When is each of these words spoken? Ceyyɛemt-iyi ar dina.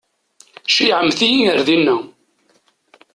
Ceyyɛemt-iyi 0.73 1.45
ar 1.51 1.59
dina. 1.67 1.95